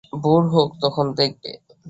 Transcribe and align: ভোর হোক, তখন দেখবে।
ভোর 0.23 0.43
হোক, 0.47 0.69
তখন 0.81 1.05
দেখবে। 1.17 1.51